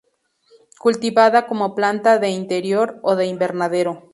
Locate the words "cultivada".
0.79-1.45